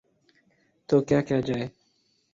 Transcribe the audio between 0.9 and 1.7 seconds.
کیا کیا جائے؟